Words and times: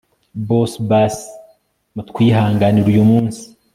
boss 0.47 0.73
basi 0.89 1.27
mutwihanganire 1.95 2.87
uyu 2.93 3.03
munsi 3.09 3.43